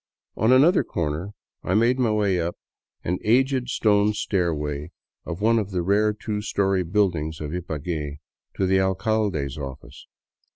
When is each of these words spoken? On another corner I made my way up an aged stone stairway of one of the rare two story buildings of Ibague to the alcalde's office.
On 0.35 0.51
another 0.51 0.83
corner 0.83 1.35
I 1.61 1.75
made 1.75 1.99
my 1.99 2.09
way 2.09 2.39
up 2.39 2.57
an 3.03 3.19
aged 3.23 3.69
stone 3.69 4.13
stairway 4.15 4.89
of 5.25 5.41
one 5.41 5.59
of 5.59 5.69
the 5.69 5.83
rare 5.83 6.11
two 6.11 6.41
story 6.41 6.81
buildings 6.81 7.39
of 7.39 7.51
Ibague 7.53 8.17
to 8.55 8.65
the 8.65 8.79
alcalde's 8.81 9.59
office. 9.59 10.07